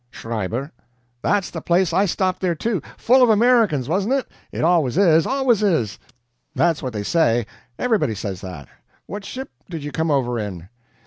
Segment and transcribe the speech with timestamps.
[0.09, 0.71] "Schreiber."
[1.21, 1.93] "That's the place!
[1.93, 2.81] I stopped there too.
[2.97, 4.27] FULL of Americans, WASN'T it?
[4.51, 5.99] It always is always is.
[6.55, 7.45] That's what they say.
[7.77, 8.67] Everybody says that.
[9.05, 10.69] What ship did you come over in?"